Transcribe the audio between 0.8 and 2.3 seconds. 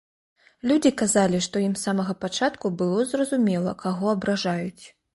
казалі, што ім з самага